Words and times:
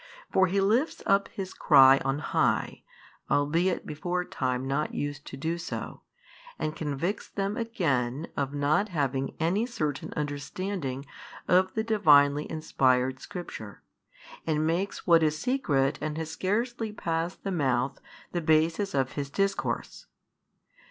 For 0.31 0.47
He 0.47 0.59
lifts 0.59 1.03
up 1.05 1.27
His 1.27 1.53
cry 1.53 1.99
on 2.03 2.17
high, 2.17 2.81
albeit 3.29 3.85
before 3.85 4.25
time 4.25 4.65
not 4.67 4.95
used 4.95 5.27
to 5.27 5.37
do 5.37 5.59
so, 5.59 6.01
and 6.57 6.75
convicts 6.75 7.29
them 7.29 7.55
again 7.55 8.25
of 8.35 8.49
|519 8.49 8.53
not 8.55 8.89
having 8.89 9.35
any 9.39 9.67
certain 9.67 10.11
understanding 10.13 11.05
of 11.47 11.75
the 11.75 11.83
Divinely 11.83 12.49
inspired 12.51 13.19
Scripture, 13.19 13.83
and 14.47 14.65
makes 14.65 15.05
what 15.05 15.21
is 15.21 15.37
secret 15.37 15.99
and 16.01 16.17
has 16.17 16.31
scarcely 16.31 16.91
passed 16.91 17.43
the 17.43 17.51
mouth 17.51 17.99
the 18.31 18.41
basis 18.41 18.95
of 18.95 19.11
His 19.11 19.29
Discourse. 19.29 20.07